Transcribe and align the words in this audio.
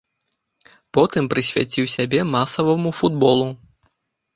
Потым 0.99 1.29
прысвяціў 1.35 1.85
сябе 1.95 2.19
масаваму 2.35 2.89
футболу. 3.05 3.51